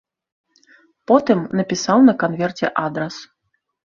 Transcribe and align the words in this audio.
Потым 1.09 1.43
напісаў 1.59 1.97
на 2.09 2.13
канверце 2.23 2.67
адрас. 2.87 3.15